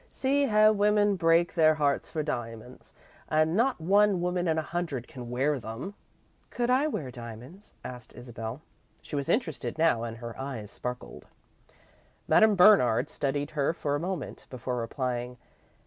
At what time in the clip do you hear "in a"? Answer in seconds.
4.47-4.63